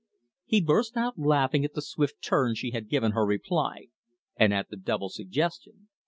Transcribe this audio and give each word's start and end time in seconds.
He 0.45 0.61
burst 0.61 0.97
out 0.97 1.19
laughing 1.19 1.63
at 1.63 1.75
the 1.75 1.81
swift 1.83 2.23
turn 2.23 2.55
she 2.55 2.71
had 2.71 2.89
given 2.89 3.11
her 3.11 3.23
reply, 3.23 3.89
and 4.35 4.51
at 4.51 4.69
the 4.71 4.75
double 4.75 5.09
suggestion. 5.09 5.89